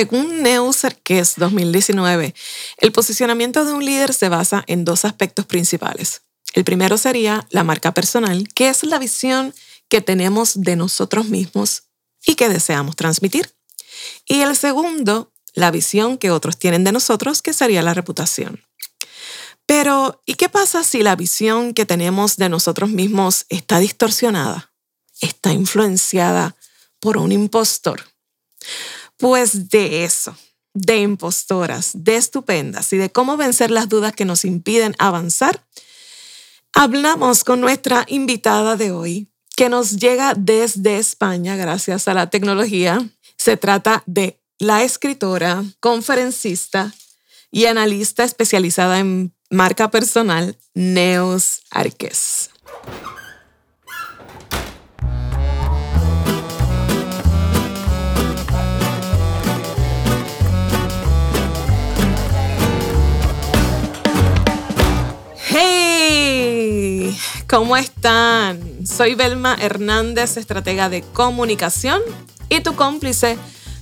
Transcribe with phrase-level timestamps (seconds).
[0.00, 2.34] Según Neus Arqués 2019,
[2.78, 6.22] el posicionamiento de un líder se basa en dos aspectos principales.
[6.54, 9.52] El primero sería la marca personal, que es la visión
[9.90, 11.82] que tenemos de nosotros mismos
[12.24, 13.54] y que deseamos transmitir.
[14.24, 18.64] Y el segundo, la visión que otros tienen de nosotros, que sería la reputación.
[19.66, 24.72] Pero, ¿y qué pasa si la visión que tenemos de nosotros mismos está distorsionada?
[25.20, 26.56] Está influenciada
[27.00, 28.02] por un impostor.
[29.20, 30.34] Pues de eso,
[30.72, 35.62] de impostoras, de estupendas y de cómo vencer las dudas que nos impiden avanzar,
[36.72, 43.06] hablamos con nuestra invitada de hoy, que nos llega desde España gracias a la tecnología.
[43.36, 46.94] Se trata de la escritora, conferencista
[47.50, 52.50] y analista especializada en marca personal, Neos Arques.
[67.50, 68.86] ¿Cómo están?
[68.86, 72.00] Soy Belma Hernández, estratega de comunicación
[72.48, 73.36] y tu cómplice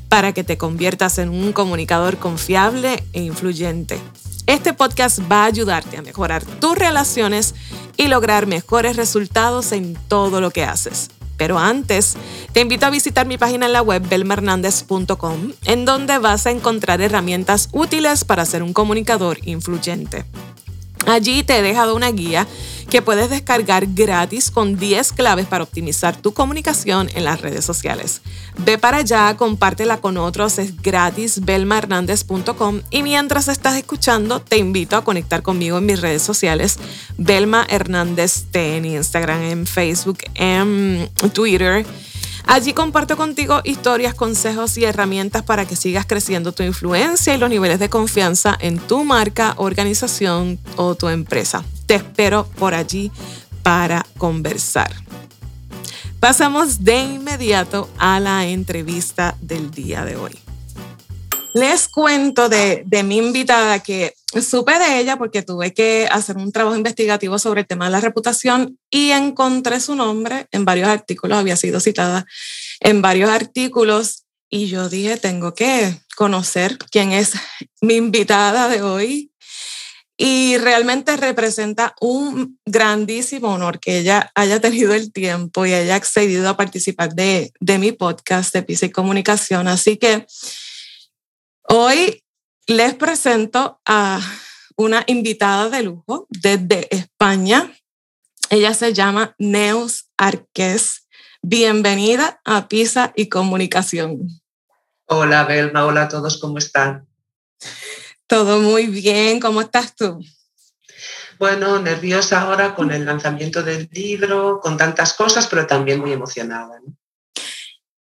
[0.08, 4.00] para que te conviertas en un comunicador confiable e influyente.
[4.46, 7.54] Este podcast va a ayudarte a mejorar tus relaciones
[7.98, 11.10] y lograr mejores resultados en todo lo que haces.
[11.36, 12.16] Pero antes,
[12.52, 17.02] te invito a visitar mi página en la web belmahernandez.com, en donde vas a encontrar
[17.02, 20.24] herramientas útiles para ser un comunicador influyente.
[21.08, 22.46] Allí te he dejado una guía
[22.90, 28.22] que puedes descargar gratis con 10 claves para optimizar tu comunicación en las redes sociales.
[28.56, 34.96] Ve para allá, compártela con otros, es gratis, belmahernandez.com y mientras estás escuchando, te invito
[34.96, 36.78] a conectar conmigo en mis redes sociales,
[37.16, 41.84] Belma Hernández en Instagram, en Facebook, en Twitter
[42.50, 47.50] Allí comparto contigo historias, consejos y herramientas para que sigas creciendo tu influencia y los
[47.50, 51.62] niveles de confianza en tu marca, organización o tu empresa.
[51.84, 53.12] Te espero por allí
[53.62, 54.90] para conversar.
[56.20, 60.38] Pasamos de inmediato a la entrevista del día de hoy.
[61.52, 66.52] Les cuento de, de mi invitada que supe de ella porque tuve que hacer un
[66.52, 71.38] trabajo investigativo sobre el tema de la reputación y encontré su nombre en varios artículos,
[71.38, 72.26] había sido citada
[72.80, 77.32] en varios artículos y yo dije, tengo que conocer quién es
[77.80, 79.32] mi invitada de hoy.
[80.20, 86.48] Y realmente representa un grandísimo honor que ella haya tenido el tiempo y haya accedido
[86.48, 89.68] a participar de, de mi podcast de Pisa y Comunicación.
[89.68, 90.26] Así que
[91.68, 92.24] hoy
[92.68, 94.20] les presento a
[94.76, 97.72] una invitada de lujo desde España.
[98.50, 101.08] Ella se llama Neus Arqués.
[101.40, 104.28] Bienvenida a Pisa y Comunicación.
[105.06, 105.86] Hola, Belma.
[105.86, 106.36] Hola a todos.
[106.38, 107.08] ¿Cómo están?
[108.26, 109.40] Todo muy bien.
[109.40, 110.22] ¿Cómo estás tú?
[111.38, 116.82] Bueno, nerviosa ahora con el lanzamiento del libro, con tantas cosas, pero también muy emocionada.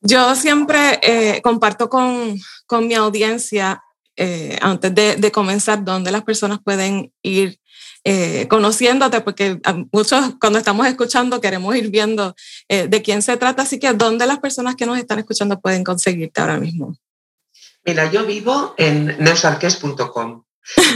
[0.01, 3.83] Yo siempre eh, comparto con, con mi audiencia
[4.17, 7.59] eh, antes de, comenzar, dónde las personas pueden ir
[8.05, 9.61] eh, conociéndote, porque
[9.93, 12.35] muchos cuando estamos escuchando queremos ir viendo
[12.69, 15.85] eh, de quién se trata, así que dónde las personas que nos están escuchando pueden
[15.85, 16.97] conseguirte ahora mismo.
[17.85, 20.45] Mira, yo vivo en neusarques.com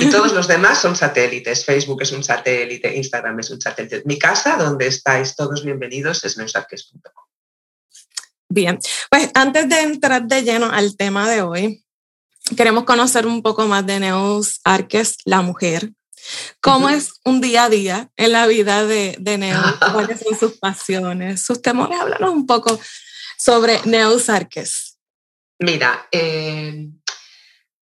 [0.01, 1.65] y todos los demás son satélites.
[1.65, 4.03] Facebook es un satélite, Instagram es un satélite.
[4.05, 7.25] Mi casa, donde estáis todos bienvenidos, es neusarques.com.
[8.51, 8.79] Bien,
[9.11, 11.85] pues antes de entrar de lleno al tema de hoy,
[12.57, 15.93] queremos conocer un poco más de Neus Arques, la mujer.
[16.61, 19.75] ¿Cómo es un día a día en la vida de, de Neus?
[19.93, 21.99] ¿Cuáles son sus pasiones, sus temores?
[21.99, 22.79] Háblanos un poco
[23.39, 24.99] sobre Neus Arques.
[25.61, 26.89] Mira, eh,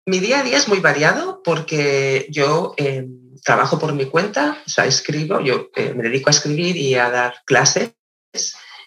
[0.07, 3.07] mi día a día es muy variado porque yo eh,
[3.43, 7.11] trabajo por mi cuenta, o sea, escribo, yo eh, me dedico a escribir y a
[7.11, 7.95] dar clases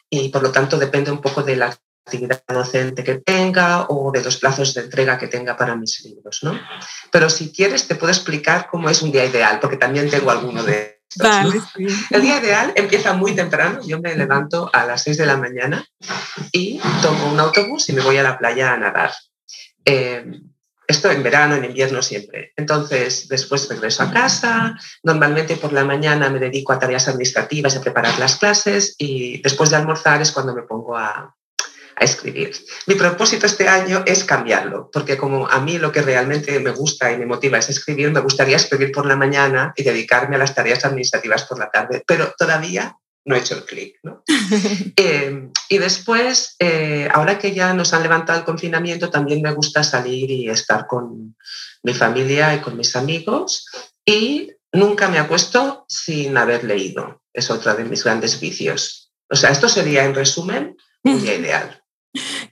[0.09, 4.23] y por lo tanto depende un poco de la actividad docente que tenga o de
[4.23, 6.57] los plazos de entrega que tenga para mis libros, ¿no?
[7.11, 10.63] Pero si quieres te puedo explicar cómo es un día ideal, porque también tengo alguno
[10.63, 11.67] de estos.
[12.09, 15.85] El día ideal empieza muy temprano, yo me levanto a las 6 de la mañana
[16.51, 19.11] y tomo un autobús y me voy a la playa a nadar.
[19.83, 20.25] Eh,
[20.87, 22.53] esto en verano, en invierno siempre.
[22.55, 24.77] Entonces, después regreso a casa.
[25.03, 29.69] Normalmente por la mañana me dedico a tareas administrativas, a preparar las clases y después
[29.69, 31.36] de almorzar es cuando me pongo a,
[31.99, 32.55] a escribir.
[32.85, 37.11] Mi propósito este año es cambiarlo, porque como a mí lo que realmente me gusta
[37.11, 40.53] y me motiva es escribir, me gustaría escribir por la mañana y dedicarme a las
[40.53, 42.95] tareas administrativas por la tarde, pero todavía
[43.25, 43.97] no he hecho el clic.
[44.03, 44.23] ¿no?
[44.95, 49.83] Eh, y después, eh, ahora que ya nos han levantado el confinamiento, también me gusta
[49.83, 51.35] salir y estar con
[51.83, 53.65] mi familia y con mis amigos.
[54.05, 57.21] Y nunca me acuesto sin haber leído.
[57.33, 59.11] Es otra de mis grandes vicios.
[59.29, 61.83] O sea, esto sería en resumen un día ideal.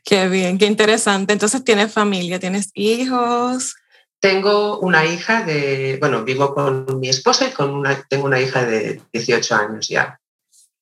[0.03, 1.33] Qué bien, qué interesante.
[1.33, 2.39] Entonces, ¿tienes familia?
[2.39, 3.75] ¿Tienes hijos?
[4.19, 8.65] Tengo una hija de, bueno, vivo con mi esposa y con una, tengo una hija
[8.65, 10.19] de 18 años ya.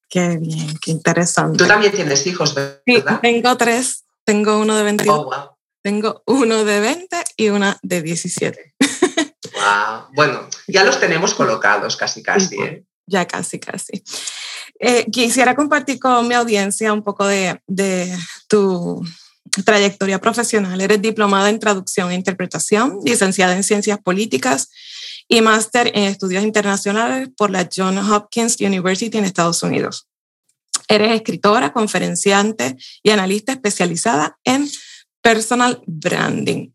[0.09, 1.57] Qué bien, qué interesante.
[1.57, 2.81] Tú también tienes hijos, ¿verdad?
[2.85, 4.03] Sí, tengo tres.
[4.23, 5.57] Tengo uno de 21.
[5.81, 8.75] Tengo uno de 20 y una de 17.
[9.53, 10.07] Wow.
[10.15, 12.61] Bueno, ya los tenemos colocados casi, casi.
[12.61, 12.85] ¿eh?
[13.05, 14.03] Ya casi, casi.
[14.79, 18.17] Eh, quisiera compartir con mi audiencia un poco de, de
[18.47, 19.03] tu
[19.65, 20.79] trayectoria profesional.
[20.81, 24.69] Eres diplomada en traducción e interpretación, licenciada en ciencias políticas
[25.27, 30.07] y máster en estudios internacionales por la Johns Hopkins University en Estados Unidos.
[30.87, 34.69] Eres escritora, conferenciante y analista especializada en
[35.21, 36.71] personal branding.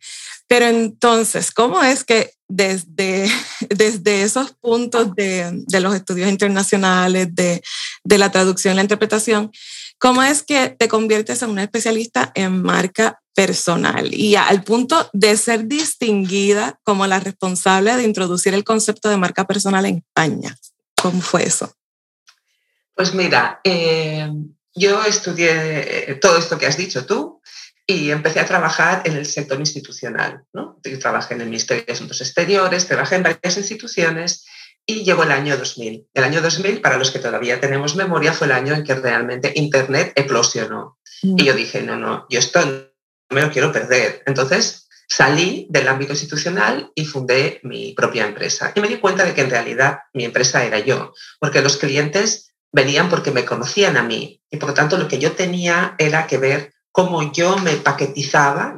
[0.49, 3.31] Pero entonces, ¿cómo es que desde,
[3.69, 7.62] desde esos puntos de, de los estudios internacionales, de,
[8.03, 9.53] de la traducción la interpretación,
[9.99, 15.37] ¿Cómo es que te conviertes en una especialista en marca personal y al punto de
[15.37, 20.56] ser distinguida como la responsable de introducir el concepto de marca personal en España?
[21.03, 21.73] ¿Cómo fue eso?
[22.95, 24.31] Pues mira, eh,
[24.75, 27.41] yo estudié todo esto que has dicho tú
[27.90, 30.44] y empecé a trabajar en el sector institucional.
[30.52, 30.79] ¿no?
[30.85, 34.44] Yo trabajé en el Ministerio de Asuntos Exteriores, trabajé en varias instituciones
[34.85, 36.06] y llegó el año 2000.
[36.12, 39.52] El año 2000, para los que todavía tenemos memoria, fue el año en que realmente
[39.56, 40.99] Internet eclosionó.
[41.23, 44.23] Y yo dije, no, no, yo esto no me lo quiero perder.
[44.26, 48.73] Entonces salí del ámbito institucional y fundé mi propia empresa.
[48.75, 52.52] Y me di cuenta de que en realidad mi empresa era yo, porque los clientes
[52.70, 54.43] venían porque me conocían a mí.
[54.50, 58.77] Y por lo tanto lo que yo tenía era que ver cómo yo me paquetizaba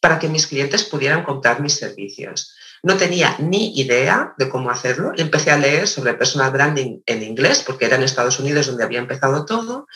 [0.00, 2.54] para que mis clientes pudieran comprar mis servicios.
[2.82, 5.12] No tenía ni idea de cómo hacerlo.
[5.18, 9.00] Empecé a leer sobre personal branding en inglés, porque era en Estados Unidos donde había
[9.00, 9.86] empezado todo.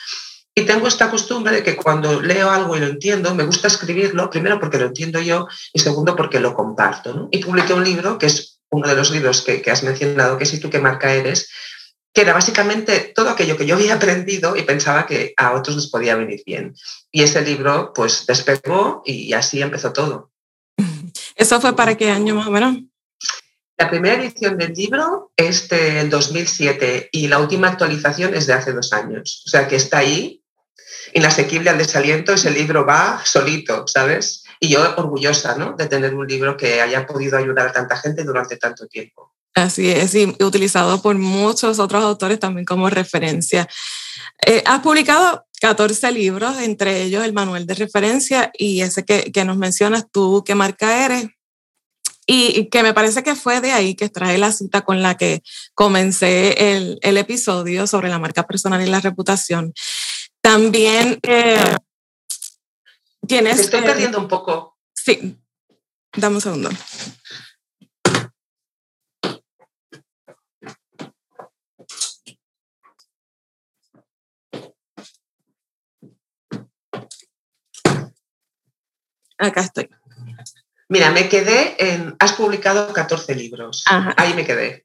[0.54, 4.28] Y tengo esta costumbre de que cuando leo algo y lo entiendo, me gusta escribirlo,
[4.28, 7.30] primero porque lo entiendo yo y segundo porque lo comparto.
[7.30, 10.52] Y publiqué un libro, que es uno de los libros que, has mencionado, que es
[10.52, 11.48] ¿Y tú qué marca eres?,
[12.12, 15.86] que era básicamente todo aquello que yo había aprendido y pensaba que a otros les
[15.88, 16.74] podía venir bien.
[17.10, 20.30] Y ese libro pues despegó y así empezó todo.
[21.36, 22.76] ¿Eso fue para qué año más o menos?
[23.78, 28.72] La primera edición del libro es del 2007 y la última actualización es de hace
[28.72, 29.42] dos años.
[29.46, 30.42] O sea que está ahí,
[31.14, 34.44] inasequible al desaliento, ese libro va solito, ¿sabes?
[34.60, 35.72] Y yo orgullosa ¿no?
[35.72, 39.34] de tener un libro que haya podido ayudar a tanta gente durante tanto tiempo.
[39.54, 43.68] Así es, y utilizado por muchos otros autores también como referencia.
[44.46, 49.44] Eh, has publicado 14 libros, entre ellos el manual de referencia y ese que, que
[49.44, 51.26] nos mencionas tú, qué marca eres.
[52.26, 55.42] Y que me parece que fue de ahí que trae la cita con la que
[55.74, 59.74] comencé el, el episodio sobre la marca personal y la reputación.
[60.40, 61.76] También eh,
[63.26, 63.56] tienes...
[63.56, 64.78] Te estoy perdiendo un poco.
[64.94, 65.36] Sí,
[66.16, 66.70] dame un segundo.
[79.42, 79.88] Acá estoy.
[80.88, 82.14] Mira, me quedé en.
[82.20, 83.82] Has publicado 14 libros.
[84.16, 84.84] Ahí me quedé.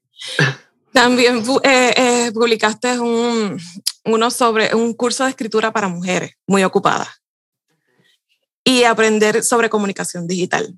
[0.92, 3.60] También eh, eh, publicaste un,
[4.04, 7.08] uno sobre un curso de escritura para mujeres muy ocupadas
[8.64, 10.74] y aprender sobre comunicación digital.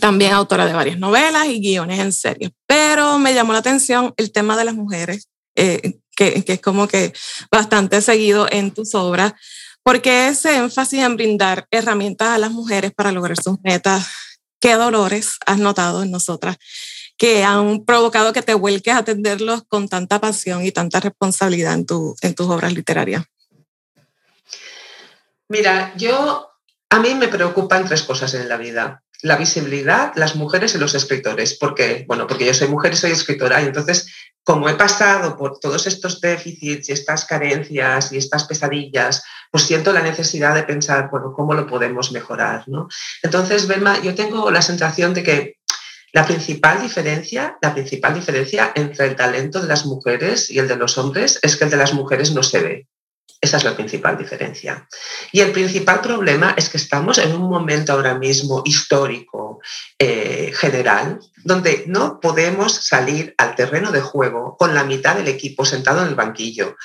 [0.00, 2.52] También autora de varias novelas y guiones en serie.
[2.66, 6.88] Pero me llamó la atención el tema de las mujeres, eh, que, que, es como
[6.88, 7.12] que
[7.50, 9.34] bastante seguido en tus obras,
[9.82, 14.06] porque ese énfasis en brindar herramientas a las mujeres para lograr sus metas,
[14.60, 16.56] ¿qué dolores has notado en nosotras
[17.16, 21.86] que han provocado que te vuelques a atenderlos con tanta pasión y tanta responsabilidad en,
[21.86, 23.24] tu, en tus obras literarias?
[25.48, 26.50] Mira, yo,
[26.90, 30.94] a mí me preocupan tres cosas en la vida la visibilidad, las mujeres y los
[30.94, 31.54] escritores.
[31.58, 34.08] porque Bueno, porque yo soy mujer y soy escritora y entonces
[34.48, 39.92] como he pasado por todos estos déficits y estas carencias y estas pesadillas, pues siento
[39.92, 42.64] la necesidad de pensar, bueno, ¿cómo lo podemos mejorar?
[42.66, 42.88] ¿no?
[43.22, 45.56] Entonces, Belma, yo tengo la sensación de que
[46.14, 50.76] la principal diferencia, la principal diferencia entre el talento de las mujeres y el de
[50.76, 52.86] los hombres es que el de las mujeres no se ve.
[53.42, 54.88] Esa es la principal diferencia.
[55.30, 59.37] Y el principal problema es que estamos en un momento ahora mismo histórico,
[59.98, 65.64] eh, general, donde no podemos salir al terreno de juego con la mitad del equipo
[65.64, 66.76] sentado en el banquillo.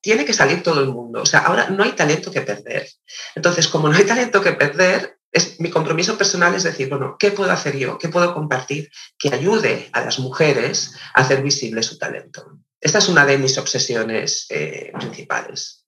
[0.00, 1.22] tiene que salir todo el mundo.
[1.22, 2.88] O sea, ahora no hay talento que perder.
[3.34, 7.30] Entonces, como no hay talento que perder, es, mi compromiso personal es decir, bueno, ¿qué
[7.30, 7.98] puedo hacer yo?
[7.98, 12.58] ¿Qué puedo compartir que ayude a las mujeres a hacer visible su talento?
[12.80, 15.84] Esta es una de mis obsesiones eh, principales.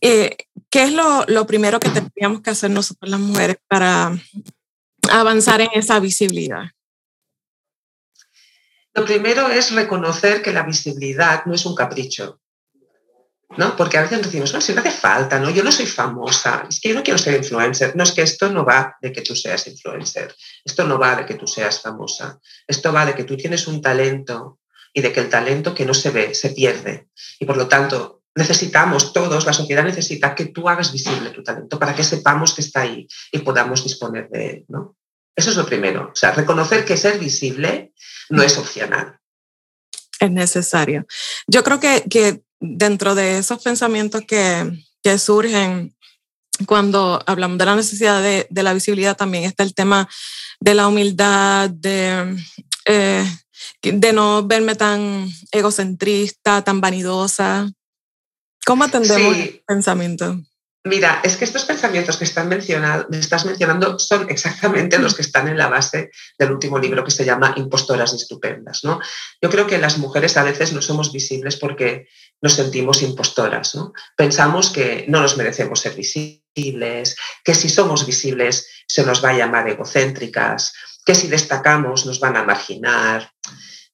[0.00, 0.36] Eh,
[0.70, 4.18] ¿Qué es lo, lo, primero que tendríamos que hacer nosotros las mujeres para
[5.10, 6.66] avanzar en esa visibilidad?
[8.94, 12.40] Lo primero es reconocer que la visibilidad no es un capricho,
[13.58, 13.76] ¿no?
[13.76, 15.50] Porque a veces decimos, no, si no hace falta, ¿no?
[15.50, 17.94] Yo no soy famosa, es que yo no quiero ser influencer.
[17.94, 20.34] No, es que esto no va de que tú seas influencer,
[20.64, 23.82] esto no va de que tú seas famosa, esto va de que tú tienes un
[23.82, 24.60] talento
[24.94, 27.08] y de que el talento que no se ve se pierde.
[27.38, 31.78] Y por lo tanto, necesitamos todos, la sociedad necesita que tú hagas visible tu talento
[31.78, 34.94] para que sepamos que está ahí y podamos disponer de él, ¿no?
[35.34, 36.10] Eso es lo primero.
[36.12, 37.92] O sea, reconocer que ser visible
[38.30, 39.18] no es opcional.
[40.20, 41.06] Es necesario.
[41.46, 44.70] Yo creo que, que dentro de esos pensamientos que,
[45.02, 45.94] que, surgen
[46.66, 50.08] cuando hablamos de la necesidad de, de, la visibilidad, también está el tema
[50.58, 52.34] de la humildad, de,
[52.86, 53.26] eh,
[53.82, 57.70] de no verme tan egocentrista, tan vanidosa.
[58.66, 59.42] ¿Cómo atendemos sí.
[59.42, 60.40] el pensamiento?
[60.86, 65.22] Mira, es que estos pensamientos que están mencionado, me estás mencionando son exactamente los que
[65.22, 68.82] están en la base del último libro que se llama Impostoras Estupendas.
[68.82, 69.00] ¿no?
[69.40, 72.08] Yo creo que las mujeres a veces no somos visibles porque
[72.42, 73.76] nos sentimos impostoras.
[73.76, 73.92] ¿no?
[74.16, 79.38] Pensamos que no nos merecemos ser visibles, que si somos visibles se nos va a
[79.38, 80.72] llamar egocéntricas,
[81.04, 83.30] que si destacamos nos van a marginar.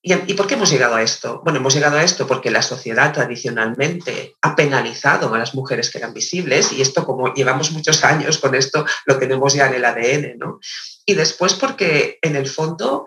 [0.05, 1.41] ¿Y, por qué hemos llegado a esto?
[1.45, 5.99] Bueno, hemos llegado a esto porque la sociedad tradicionalmente ha penalizado a las mujeres que
[5.99, 9.85] eran visibles y esto como llevamos muchos años con esto lo tenemos ya en el
[9.85, 10.59] ADN, ¿no?
[11.07, 13.07] Y después porque en el fondo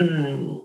[0.00, 0.58] mmm,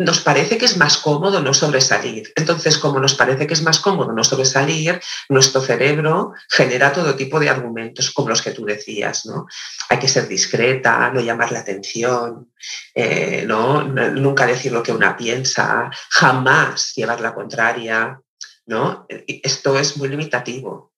[0.00, 2.32] nos parece que es más cómodo no sobresalir.
[2.34, 7.38] Entonces, como nos parece que es más cómodo no sobresalir, nuestro cerebro genera todo tipo
[7.38, 9.46] de argumentos, como los que tú decías, ¿no?
[9.90, 12.50] Hay que ser discreta, no llamar la atención,
[12.94, 13.82] eh, ¿no?
[13.82, 18.18] nunca decir lo que una piensa, jamás llevar la contraria,
[18.64, 19.06] ¿no?
[19.08, 20.94] Esto es muy limitativo.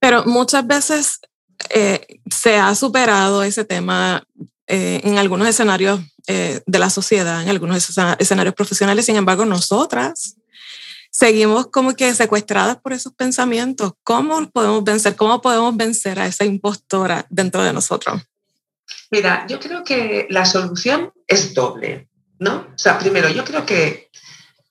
[0.00, 1.20] Pero muchas veces
[1.68, 4.24] eh, se ha superado ese tema
[4.66, 6.00] eh, en algunos escenarios
[6.32, 9.04] eh, de la sociedad, en algunos escenarios profesionales.
[9.04, 10.36] Sin embargo, nosotras
[11.10, 13.94] seguimos como que secuestradas por esos pensamientos.
[14.04, 15.16] ¿Cómo podemos vencer?
[15.16, 18.22] ¿Cómo podemos vencer a esa impostora dentro de nosotros?
[19.10, 22.08] Mira, yo creo que la solución es doble,
[22.38, 22.68] ¿no?
[22.74, 24.08] O sea, primero, yo creo que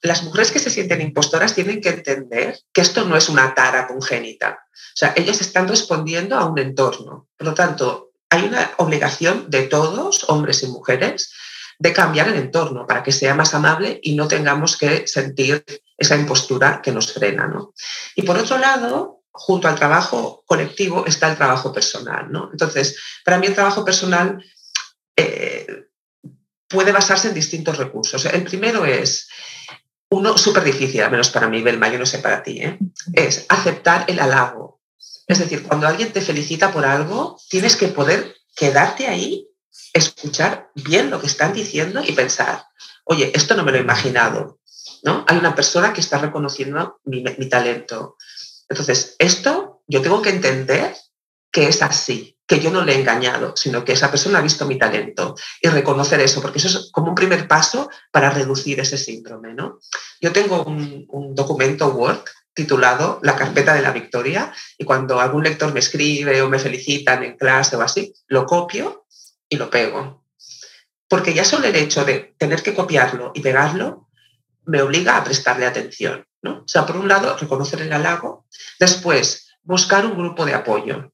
[0.02, 3.86] las mujeres que se sienten impostoras tienen que entender que esto no es una tara
[3.86, 4.60] congénita.
[4.72, 7.28] O sea, ellas están respondiendo a un entorno.
[7.36, 11.34] Por lo tanto, hay una obligación de todos, hombres y mujeres,
[11.80, 15.66] de cambiar el entorno para que sea más amable y no tengamos que sentir
[15.98, 17.48] esa impostura que nos frena.
[17.48, 17.74] ¿no?
[18.16, 22.32] Y por otro lado, junto al trabajo colectivo está el trabajo personal.
[22.32, 22.50] ¿no?
[22.52, 24.44] Entonces, para mí el trabajo personal
[25.16, 25.88] eh,
[26.68, 28.26] puede basarse en distintos recursos.
[28.26, 29.30] El primero es,
[30.10, 32.78] uno súper difícil, al menos para mí, Belma, yo no sé para ti, ¿eh?
[33.14, 34.80] es aceptar el halago
[35.30, 39.48] es decir, cuando alguien te felicita por algo, tienes que poder quedarte ahí,
[40.00, 42.66] escuchar bien lo que están diciendo y pensar,
[43.06, 44.60] oye, esto no me lo he imaginado,
[45.04, 45.26] ¿no?
[45.28, 48.18] Hay una persona que está reconociendo mi, mi talento.
[48.68, 50.96] Entonces, esto yo tengo que entender
[51.52, 54.66] que es así, que yo no le he engañado, sino que esa persona ha visto
[54.66, 58.98] mi talento y reconocer eso, porque eso es como un primer paso para reducir ese
[58.98, 59.54] síndrome.
[59.54, 59.80] ¿no?
[60.22, 65.44] Yo tengo un, un documento Word titulado La carpeta de la victoria y cuando algún
[65.44, 69.06] lector me escribe o me felicitan en clase o así, lo copio
[69.50, 70.24] y lo pego.
[71.08, 74.08] Porque ya solo el hecho de tener que copiarlo y pegarlo
[74.66, 76.26] me obliga a prestarle atención.
[76.42, 76.60] ¿no?
[76.60, 78.46] O sea, por un lado, reconocer el halago,
[78.80, 81.12] después, buscar un grupo de apoyo.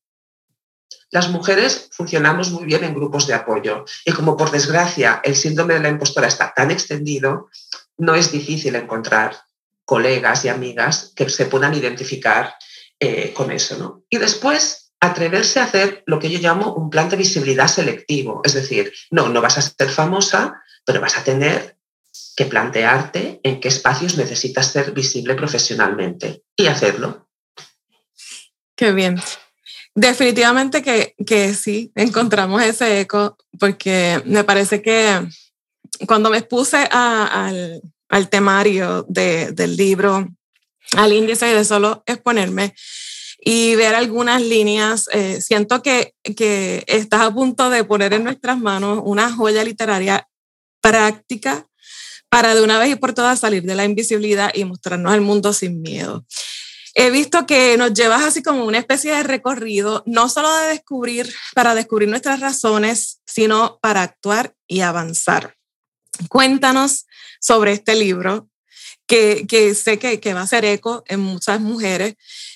[1.12, 5.76] Las mujeres funcionamos muy bien en grupos de apoyo y como por desgracia el síndrome
[5.76, 7.50] de la impostora está tan extendido,
[7.98, 9.38] no es difícil encontrar
[9.86, 12.56] colegas y amigas que se puedan identificar
[13.00, 13.78] eh, con eso.
[13.78, 14.04] ¿no?
[14.10, 18.42] Y después, atreverse a hacer lo que yo llamo un plan de visibilidad selectivo.
[18.44, 21.78] Es decir, no, no vas a ser famosa, pero vas a tener
[22.36, 27.28] que plantearte en qué espacios necesitas ser visible profesionalmente y hacerlo.
[28.76, 29.22] Qué bien.
[29.94, 35.26] Definitivamente que, que sí, encontramos ese eco, porque me parece que
[36.06, 40.28] cuando me expuse al, al temario de, del libro,
[40.98, 42.76] al índice de solo exponerme
[43.48, 45.08] y ver algunas líneas.
[45.14, 50.28] Eh, siento que, que estás a punto de poner en nuestras manos una joya literaria
[50.82, 51.66] práctica
[52.28, 55.54] para de una vez y por todas salir de la invisibilidad y mostrarnos el mundo
[55.54, 56.26] sin miedo.
[56.96, 61.32] He visto que nos llevas así como una especie de recorrido, no solo de descubrir,
[61.54, 65.56] para descubrir nuestras razones, sino para actuar y avanzar.
[66.30, 67.06] Cuéntanos
[67.40, 68.50] sobre este libro,
[69.08, 72.16] que, que sé que, que va a hacer eco en muchas mujeres.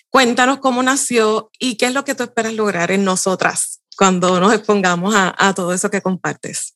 [0.10, 4.54] Cuéntanos cómo nació y qué es lo que tú esperas lograr en nosotras cuando nos
[4.54, 6.76] expongamos a, a todo eso que compartes.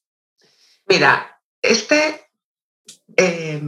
[0.88, 2.30] Mira, este,
[3.15, 3.62] eh,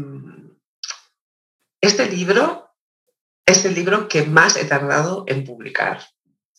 [1.81, 2.69] este libro
[3.45, 6.03] es el libro que más he tardado en publicar.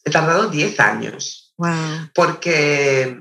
[0.05, 1.47] He tardado 10 años.
[2.15, 3.19] Porque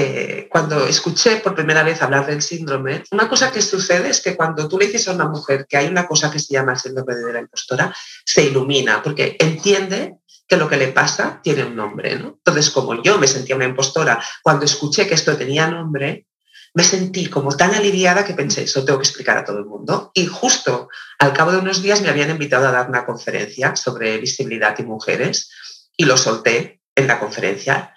[0.00, 4.36] eh, cuando escuché por primera vez hablar del síndrome, una cosa que sucede es que
[4.36, 6.78] cuando tú le dices a una mujer que hay una cosa que se llama el
[6.78, 7.92] síndrome de la impostora,
[8.24, 10.14] se ilumina porque entiende
[10.46, 12.16] que lo que le pasa tiene un nombre.
[12.16, 12.28] ¿no?
[12.28, 16.26] Entonces, como yo me sentía una impostora, cuando escuché que esto tenía nombre,
[16.74, 20.12] me sentí como tan aliviada que pensé, eso tengo que explicar a todo el mundo.
[20.14, 20.88] Y justo
[21.18, 24.84] al cabo de unos días me habían invitado a dar una conferencia sobre visibilidad y
[24.84, 25.50] mujeres
[25.96, 27.94] y lo solté en la conferencia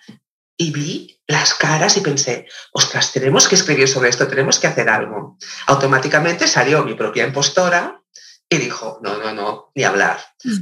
[0.62, 4.90] y vi las caras y pensé, ostras, tenemos que escribir sobre esto, tenemos que hacer
[4.90, 5.40] algo.
[5.66, 8.00] Automáticamente salió mi propia impostora
[8.48, 10.20] y dijo, no, no, no, ni hablar.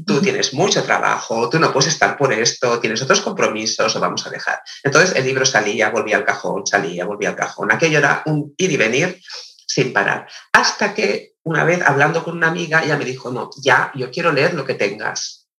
[0.07, 4.25] Tú tienes mucho trabajo, tú no puedes estar por esto, tienes otros compromisos, lo vamos
[4.25, 4.61] a dejar.
[4.83, 7.69] Entonces el libro salía, volvía al cajón, salía, volvía al cajón.
[7.69, 9.21] Aquello era un ir y venir
[9.67, 10.29] sin parar.
[10.53, 14.31] Hasta que una vez hablando con una amiga, ella me dijo, no, ya, yo quiero
[14.31, 15.49] leer lo que tengas.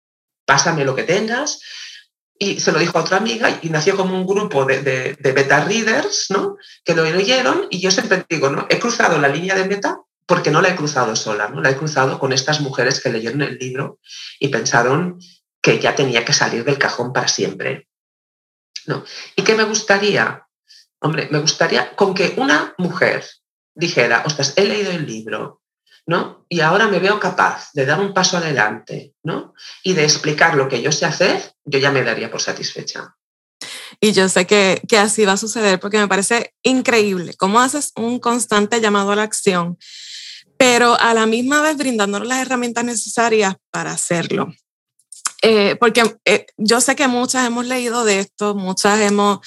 [0.46, 1.60] Pásame lo que tengas.
[2.42, 5.62] Y se lo dijo a otra amiga y nació como un grupo de, de, beta
[5.62, 6.56] readers, ¿no?
[6.82, 8.66] Que lo leyeron y yo siempre digo, ¿no?
[8.70, 11.60] He cruzado la línea de meta porque no la he cruzado sola, ¿no?
[11.60, 13.98] la he cruzado con estas mujeres que leyeron el libro
[14.38, 15.18] y pensaron
[15.60, 17.88] que ya tenía que salir del cajón para siempre.
[18.86, 19.04] ¿no?
[19.34, 20.46] ¿Y qué me gustaría?
[21.00, 23.24] Hombre, me gustaría con que una mujer
[23.74, 25.59] dijera, ostras, he leído el libro,
[26.48, 29.54] Y ahora me veo capaz de dar un paso adelante, ¿no?
[29.84, 33.16] Y de explicar lo que yo sé hacer, yo ya me daría por satisfecha.
[34.00, 37.92] Y yo sé que, que así va a suceder porque me parece increíble cómo haces
[37.96, 39.78] un constante llamado a la acción
[40.60, 44.52] pero a la misma vez brindándonos las herramientas necesarias para hacerlo.
[45.42, 49.38] Eh, porque eh, yo sé que muchas hemos leído de esto, muchas hemos,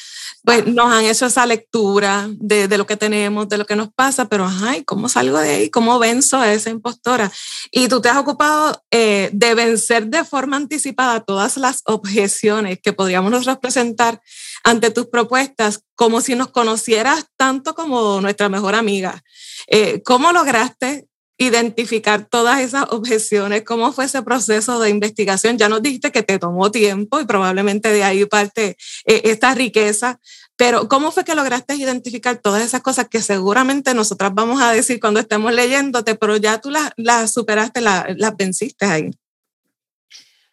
[0.43, 3.93] pues nos han hecho esa lectura de, de lo que tenemos, de lo que nos
[3.93, 5.69] pasa, pero ay, ¿cómo salgo de ahí?
[5.69, 7.31] ¿Cómo venzo a esa impostora?
[7.69, 12.93] Y tú te has ocupado eh, de vencer de forma anticipada todas las objeciones que
[12.93, 14.21] podríamos nosotros presentar
[14.63, 19.21] ante tus propuestas, como si nos conocieras tanto como nuestra mejor amiga.
[19.67, 21.07] Eh, ¿Cómo lograste
[21.45, 23.63] identificar todas esas objeciones?
[23.63, 25.57] ¿Cómo fue ese proceso de investigación?
[25.57, 30.19] Ya nos dijiste que te tomó tiempo y probablemente de ahí parte eh, esta riqueza,
[30.55, 34.99] pero ¿cómo fue que lograste identificar todas esas cosas que seguramente nosotras vamos a decir
[34.99, 39.11] cuando estemos leyéndote, pero ya tú las, las superaste, las, las venciste ahí?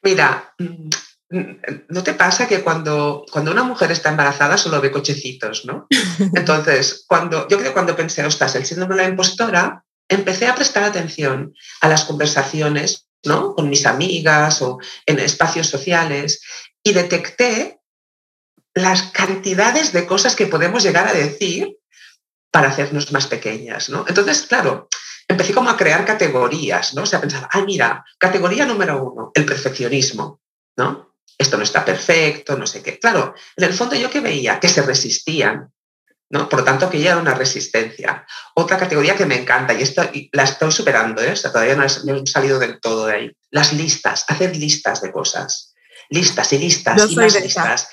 [0.02, 0.54] Mira,
[1.30, 5.86] ¿No te pasa que cuando, cuando una mujer está embarazada solo ve cochecitos, no?
[6.34, 10.54] Entonces, cuando, yo creo que cuando pensé, ostras, el síndrome de la impostora, empecé a
[10.54, 13.54] prestar atención a las conversaciones, ¿no?
[13.54, 16.42] Con mis amigas o en espacios sociales
[16.82, 17.80] y detecté
[18.74, 21.78] las cantidades de cosas que podemos llegar a decir
[22.50, 24.04] para hacernos más pequeñas, ¿no?
[24.06, 24.88] Entonces, claro,
[25.26, 27.02] empecé como a crear categorías, ¿no?
[27.02, 30.40] O sea, pensaba, ah, mira, categoría número uno, el perfeccionismo,
[30.76, 31.10] ¿no?
[31.40, 32.98] esto no está perfecto, no sé qué.
[32.98, 35.72] Claro, en el fondo yo que veía que se resistían,
[36.30, 36.48] ¿no?
[36.48, 38.24] Por lo tanto, que ya era una resistencia.
[38.54, 41.34] Otra categoría que me encanta, y, esto, la estoy superando, ¿eh?
[41.34, 43.36] todavía no he, salido del todo de ahí.
[43.50, 45.74] Las listas, hacer listas de cosas.
[46.08, 47.88] Listas y listas y más listas.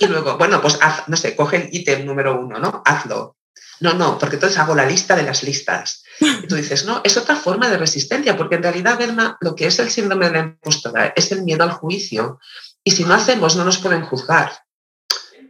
[0.00, 2.82] Y luego, bueno, pues haz, no sé, coge el ítem número uno, ¿no?
[2.84, 3.36] Hazlo.
[3.80, 6.04] No, no, porque entonces hago la lista de las listas.
[6.20, 9.66] Y tú dices, no, es otra forma de resistencia, porque en realidad, Berna, lo que
[9.66, 12.38] es el síndrome de la impostora es el miedo al juicio,
[12.84, 14.52] y si no hacemos, no nos pueden juzgar.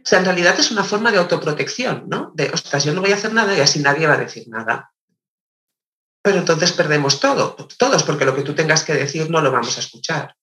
[0.03, 2.33] O sea, en realidad es una forma de autoprotección, ¿no?
[2.35, 4.91] De, ostras, yo no voy a hacer nada y así nadie va a decir nada.
[6.21, 9.77] Pero entonces perdemos todo, todos, porque lo que tú tengas que decir no lo vamos
[9.77, 10.35] a escuchar.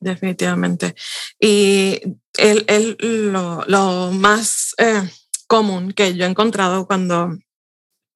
[0.00, 0.94] Definitivamente.
[1.40, 2.00] Y
[2.36, 2.98] el,
[3.30, 5.08] lo, más eh,
[5.46, 7.38] común que yo he encontrado cuando,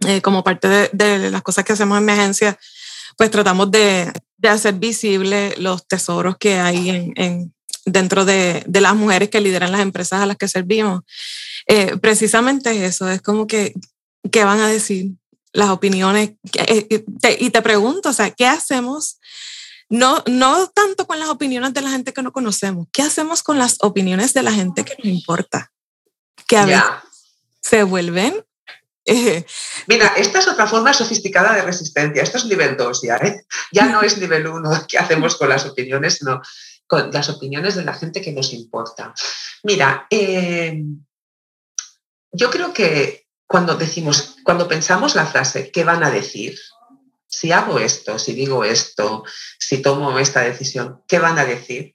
[0.06, 2.58] eh, como parte de, las cosas que hacemos en mi agencia,
[3.16, 7.55] pues tratamos de, de hacer visible los tesoros que hay en,
[7.86, 11.02] dentro de, de, las mujeres que lideran las empresas a las que servimos.
[11.66, 13.72] Eh, precisamente eso, es como que,
[14.30, 15.12] ¿qué van a decir?
[15.52, 16.32] Las opiniones.
[16.66, 17.04] Eh,
[17.38, 19.18] y te pregunto, o sea, ¿qué hacemos?
[19.88, 23.58] No, no tanto con las opiniones de la gente que no conocemos, ¿qué hacemos con
[23.58, 25.72] las opiniones de la gente que nos importa?
[26.46, 26.82] Que a veces
[27.62, 28.44] se vuelven
[29.86, 32.22] Mira, esta es otra forma sofisticada de resistencia.
[32.22, 33.44] Esto es nivel 2 ya, ¿eh?
[33.70, 36.42] Ya no es nivel 1 que hacemos con las opiniones, sino
[36.86, 39.14] con las opiniones de la gente que nos importa.
[39.62, 40.82] Mira, eh,
[42.32, 46.58] yo creo que cuando decimos, cuando pensamos la frase, ¿qué van a decir?
[47.26, 49.24] Si hago esto, si digo esto,
[49.58, 51.94] si tomo esta decisión, ¿qué van a decir?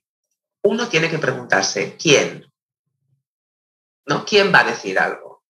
[0.64, 2.52] Uno tiene que preguntarse, ¿quién?
[4.06, 4.26] ¿No?
[4.26, 5.44] ¿Quién va a decir algo?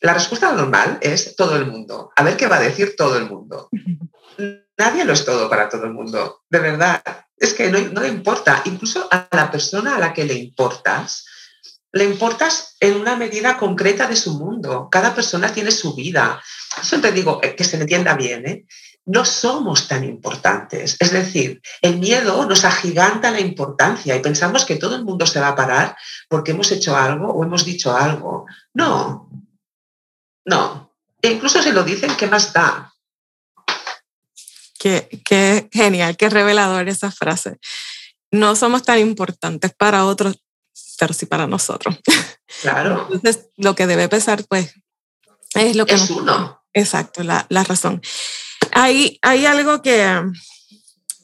[0.00, 2.12] La respuesta normal es todo el mundo.
[2.16, 3.68] A ver qué va a decir todo el mundo.
[4.78, 7.02] Nadie lo es todo para todo el mundo, de verdad.
[7.36, 8.62] Es que no, no importa.
[8.64, 11.24] Incluso a la persona a la que le importas,
[11.92, 14.88] le importas en una medida concreta de su mundo.
[14.90, 16.42] Cada persona tiene su vida.
[16.82, 18.66] Siempre digo eh, que se entienda bien, ¿eh?
[19.06, 20.96] no somos tan importantes.
[20.98, 25.40] Es decir, el miedo nos agiganta la importancia y pensamos que todo el mundo se
[25.40, 25.96] va a parar
[26.28, 28.46] porque hemos hecho algo o hemos dicho algo.
[28.74, 29.30] No,
[30.44, 30.92] no.
[31.22, 32.92] E incluso si lo dicen, ¿qué más da?
[34.86, 37.58] Qué, qué genial, qué revelador esa frase.
[38.30, 40.36] No somos tan importantes para otros,
[40.96, 41.98] pero sí para nosotros.
[42.62, 43.08] Claro.
[43.12, 44.74] Entonces, lo que debe pesar, pues,
[45.54, 45.94] es lo que...
[45.94, 46.62] Es uno.
[46.72, 48.00] Exacto, la, la razón.
[48.70, 50.22] Hay, hay algo que,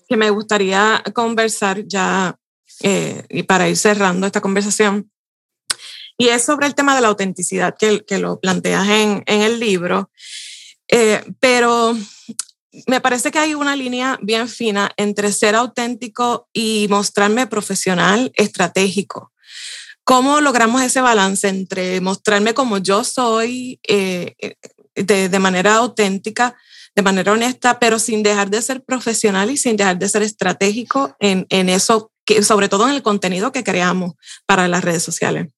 [0.09, 2.37] que me gustaría conversar ya
[2.81, 5.09] eh, y para ir cerrando esta conversación.
[6.19, 9.61] Y es sobre el tema de la autenticidad que, que lo planteas en, en el
[9.61, 10.11] libro.
[10.89, 11.97] Eh, pero
[12.87, 19.33] me parece que hay una línea bien fina entre ser auténtico y mostrarme profesional, estratégico.
[20.05, 24.35] ¿Cómo logramos ese balance entre mostrarme como yo soy eh,
[24.95, 26.57] de, de, manera auténtica,
[26.97, 31.15] de manera honesta, pero sin dejar de ser profesional y sin dejar de ser estratégico
[31.21, 35.49] en, en eso, que, sobre todo en el contenido que creamos para las redes sociales?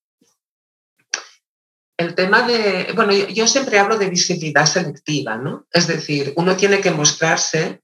[1.96, 5.66] El tema de, bueno, yo, siempre hablo de visibilidad selectiva, ¿no?
[5.72, 7.82] Es decir, uno tiene que mostrarse,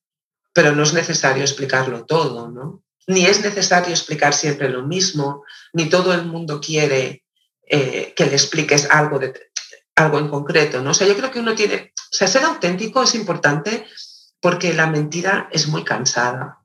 [0.52, 2.82] pero no es necesario explicarlo todo, ¿no?
[3.10, 7.24] ni es necesario explicar siempre lo mismo, ni todo el mundo quiere
[7.66, 9.32] eh, que le expliques algo, de,
[9.96, 10.80] algo en concreto.
[10.80, 10.90] ¿no?
[10.90, 13.86] O sea, yo creo que uno tiene, o sea, ser auténtico es importante
[14.40, 16.59] porque la mentira es muy cansada.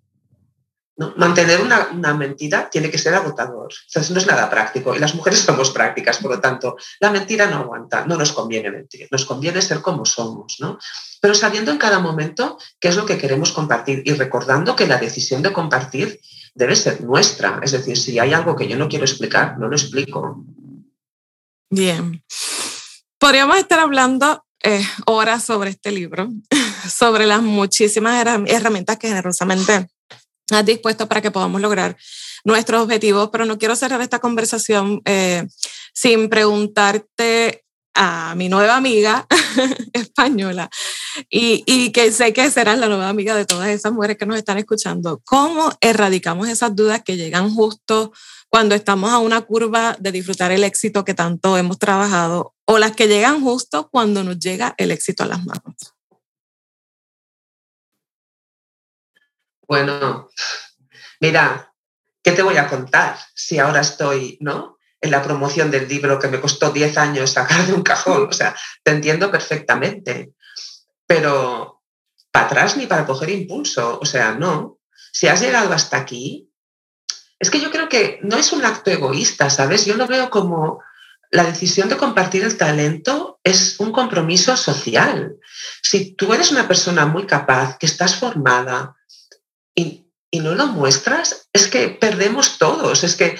[0.98, 3.68] Mantener una, una, mentira tiene que ser agotador.
[3.94, 4.96] Eso no es nada práctico.
[4.96, 8.72] Y las mujeres somos prácticas, por lo tanto, la mentira no aguanta, no nos conviene
[8.72, 10.80] mentir, nos conviene ser como somos, ¿no?
[11.20, 14.98] Pero sabiendo en cada momento qué es lo que queremos compartir y recordando que la
[14.98, 16.22] decisión de compartir
[16.54, 17.60] debe ser nuestra.
[17.62, 20.46] Es decir, si hay algo que yo no quiero explicar, no lo explico.
[21.70, 22.24] Bien.
[23.20, 26.30] Podríamos estar hablando eh, horas sobre este libro,
[26.90, 29.90] sobre las muchísimas herramientas que generosamente
[30.52, 31.98] has dispuesto para que podamos lograr
[32.44, 35.48] nuestros objetivos, pero no quiero cerrar esta conversación eh,
[35.94, 37.64] sin preguntarte
[37.96, 39.26] a mi nueva amiga
[39.94, 40.70] española
[41.30, 44.38] y, y, que sé que serás la nueva amiga de todas esas mujeres que nos
[44.38, 45.22] están escuchando.
[45.24, 48.12] ¿Cómo erradicamos esas dudas que llegan justo
[48.50, 52.92] cuando estamos a una curva de disfrutar el éxito que tanto hemos trabajado o las
[52.92, 55.95] que llegan justo cuando nos llega el éxito a las manos?
[59.68, 60.30] Bueno,
[61.20, 61.74] mira,
[62.24, 64.78] ¿qué te voy a contar si ahora estoy, ¿no?
[65.02, 68.28] En la promoción del libro que me costó 10 años sacar de un cajón.
[68.30, 70.34] O sea, te entiendo perfectamente.
[71.08, 71.84] Pero
[72.32, 74.00] para atrás ni para coger impulso.
[74.02, 74.80] O sea, no.
[75.12, 76.50] Si has llegado hasta aquí,
[77.40, 79.86] es que yo creo que no es un acto egoísta, ¿sabes?
[79.86, 80.82] Yo lo veo como
[81.32, 85.36] la decisión de compartir el talento es un compromiso social.
[85.82, 88.96] Si tú eres una persona muy capaz, que estás formada,
[89.76, 93.04] y, y no lo muestras, es que perdemos todos.
[93.04, 93.38] Es que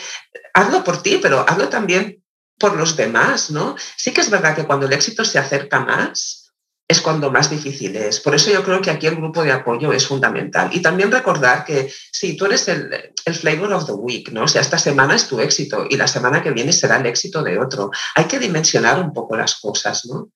[0.54, 2.24] hazlo por ti, pero hazlo también
[2.58, 3.76] por los demás, ¿no?
[3.98, 6.46] Sí que es verdad que cuando el éxito se acerca más,
[6.88, 8.20] es cuando más difícil es.
[8.20, 10.70] Por eso yo creo que aquí el grupo de apoyo es fundamental.
[10.72, 14.44] Y también recordar que si tú eres el, el, flavor of the week, ¿no?
[14.44, 17.42] O sea, esta semana es tu éxito y la semana que viene será el éxito
[17.42, 17.90] de otro.
[18.14, 20.30] Hay que dimensionar un poco las cosas, ¿no?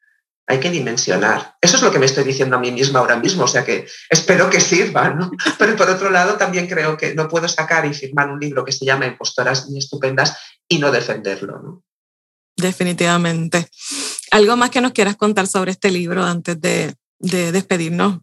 [0.49, 1.55] Hay que dimensionar.
[1.62, 3.88] Eso es lo que me estoy diciendo a mí misma ahora mismo, o sea que
[4.09, 5.29] espero que sirva, ¿no?
[5.59, 8.71] Pero por otro lado también creo que no puedo sacar y firmar un libro que
[8.71, 10.35] se llama Impostoras y Estupendas
[10.67, 11.83] y no defenderlo, ¿no?
[12.57, 13.67] Definitivamente.
[14.31, 18.17] ¿Algo más que nos quieras contar sobre este libro antes de, de despedirnos?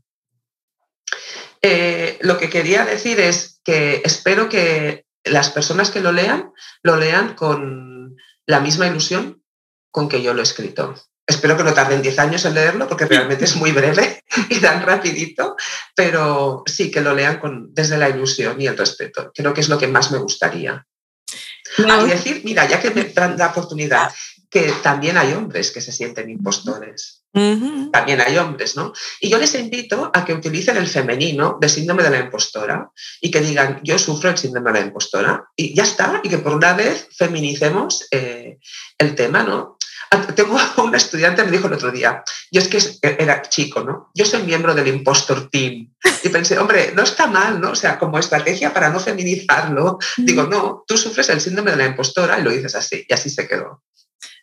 [1.63, 6.97] Eh, lo que quería decir es que espero que las personas que lo lean lo
[6.97, 9.45] lean con la misma ilusión
[9.93, 10.97] con que yo lo he escrito.
[11.27, 14.83] Espero que no tarden 10 años en leerlo porque realmente es muy breve y tan
[14.83, 15.57] rapidito,
[15.95, 19.33] pero sí que lo lean con, desde la ilusión y el respeto.
[19.35, 20.87] Creo que es lo que más me gustaría.
[21.79, 22.07] No.
[22.07, 24.13] Y decir, mira, ya que me dan la oportunidad,
[24.49, 27.25] que también hay hombres que se sienten impostores.
[27.93, 28.95] También hay hombres, ¿no?
[29.21, 33.31] Y yo les invito a que utilicen el femenino de síndrome de la impostora y
[33.31, 35.45] que digan, yo sufro el síndrome de la impostora.
[35.55, 38.59] Y ya está, y que por una vez feminicemos eh,
[38.97, 39.76] el tema, ¿no?
[40.37, 44.11] Tengo una estudiante me dijo el otro día, yo es que era chico, ¿no?
[44.15, 45.93] Yo soy miembro del Impostor Team.
[46.23, 47.71] Y pensé, hombre, no está mal, ¿no?
[47.71, 51.87] O sea, como estrategia para no feminizarlo, digo, no, tú sufres el síndrome de la
[51.87, 53.83] impostora y lo dices así, y así se quedó.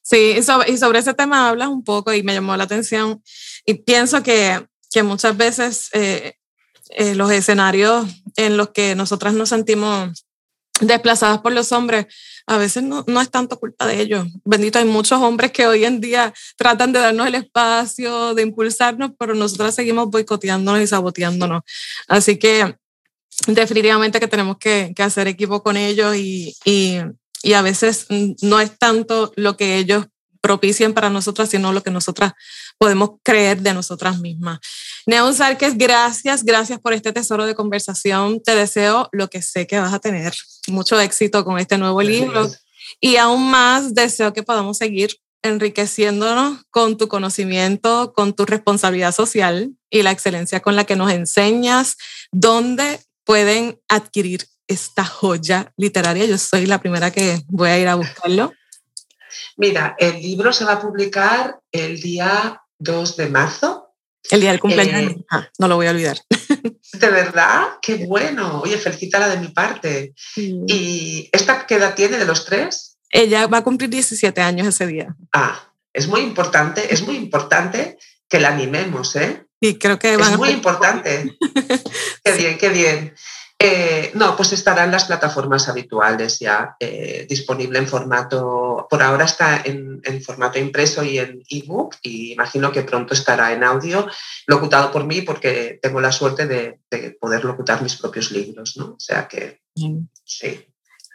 [0.02, 3.24] Sí, y sobre, y sobre ese tema hablas un poco y me llamó la atención.
[3.66, 6.36] Y pienso que, que muchas veces eh,
[6.90, 10.26] eh, los escenarios en los que nosotras nos sentimos
[10.82, 12.08] desplazadas por los hombres,
[12.46, 14.28] a veces no, no, es tanto culpa de ellos.
[14.44, 19.12] Bendito, hay muchos hombres que hoy en día tratan de darnos el espacio, de impulsarnos,
[19.18, 21.64] pero nosotras seguimos boicoteándonos y saboteándonos.
[22.08, 22.76] Así que
[23.48, 26.98] definitivamente que tenemos que, que hacer equipo con ellos y, y,
[27.42, 28.08] y a veces
[28.42, 30.06] no es tanto lo que ellos
[30.44, 32.34] propician para nosotras, sino lo que nosotras
[32.78, 34.60] podemos creer de nosotras mismas.
[35.06, 38.42] Neus Arques, gracias, gracias por este tesoro de conversación.
[38.44, 40.34] Te deseo lo que sé que vas a tener.
[40.68, 42.52] Mucho éxito con este nuevo libro.
[43.00, 49.72] Y aún más deseo que podamos seguir enriqueciéndonos con tu conocimiento, con tu responsabilidad social
[49.90, 51.96] y la excelencia con la que nos enseñas,
[52.34, 56.26] dónde pueden adquirir esta joya literaria.
[56.26, 58.52] Yo soy la primera que voy a ir a buscarlo.
[59.58, 63.96] Mira, el libro se va a publicar el día 2 de marzo.
[64.30, 65.12] El día del cumpleaños.
[65.12, 66.18] Eh, ah, no lo voy a olvidar.
[66.94, 68.62] De verdad, qué bueno.
[68.62, 70.14] Oye, felicítala de mi parte.
[70.36, 72.98] ¿Y esta qué edad tiene de los tres?
[73.10, 75.16] Ella va a cumplir 17 años ese día.
[75.34, 77.98] Ah, es muy importante, es muy importante
[78.30, 79.46] que la animemos, ¿eh?
[79.60, 81.38] Y creo que Es muy importante.
[82.24, 83.16] qué bien, qué bien.
[83.66, 89.24] Eh, no, pues estará en las plataformas habituales ya, eh, disponible en formato, por ahora
[89.24, 94.06] está en, formato impreso y en ebook y imagino que pronto estará en audio,
[94.48, 96.80] locutado por mí porque tengo la suerte de,
[97.22, 98.96] poder locutar mis propios libros, ¿no?
[98.96, 99.62] O sea que
[100.26, 100.68] sí.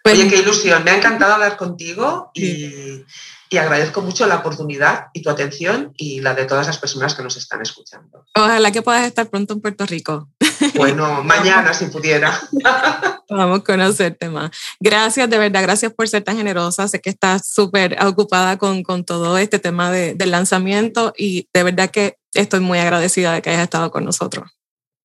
[0.03, 3.05] Pues Oye, qué ilusión, me ha encantado hablar contigo y,
[3.51, 7.23] y agradezco mucho la oportunidad y tu atención y la de todas las personas que
[7.23, 8.25] nos están escuchando.
[8.35, 10.29] Ojalá que puedas estar pronto en Puerto Rico.
[10.75, 12.37] Bueno, mañana si pudiera.
[13.31, 14.51] Vamos a conocerte más.
[14.81, 16.89] Gracias, de verdad, gracias por ser tan generosa.
[16.89, 21.63] Sé que estás súper ocupada con, con, todo este tema de, del lanzamiento y de
[21.63, 24.51] verdad que estoy muy agradecida de que hayas estado con nosotros.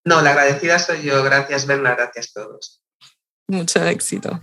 [0.06, 1.24] No, la agradecida soy yo.
[1.24, 1.96] Gracias, Berna.
[1.96, 2.82] Gracias a todos.
[3.48, 4.40] Mucho éxito.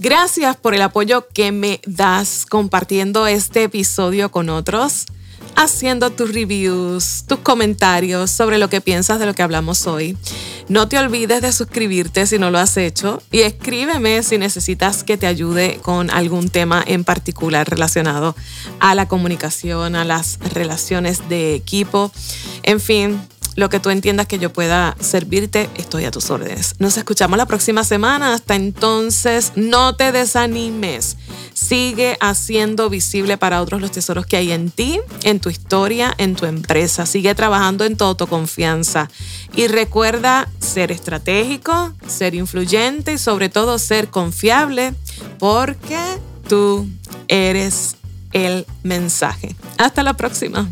[0.00, 5.06] Gracias por el apoyo que me das compartiendo este episodio con otros
[5.56, 10.16] haciendo tus reviews, tus comentarios sobre lo que piensas de lo que hablamos hoy.
[10.68, 15.16] No te olvides de suscribirte si no lo has hecho y escríbeme si necesitas que
[15.16, 18.36] te ayude con algún tema en particular relacionado
[18.78, 22.12] a la comunicación, a las relaciones de equipo.
[22.62, 23.20] En fin,
[23.58, 26.76] lo que tú entiendas que yo pueda servirte, estoy a tus órdenes.
[26.78, 28.32] Nos escuchamos la próxima semana.
[28.32, 31.16] Hasta entonces, no te desanimes.
[31.54, 36.36] Sigue haciendo visible para otros los tesoros que hay en ti, en tu historia, en
[36.36, 37.04] tu empresa.
[37.04, 39.10] Sigue trabajando en tu autoconfianza.
[39.56, 44.94] Y recuerda ser estratégico, ser influyente y sobre todo ser confiable
[45.40, 45.98] porque
[46.48, 46.86] tú
[47.26, 47.96] eres
[48.30, 49.56] el mensaje.
[49.78, 50.68] Hasta la próxima.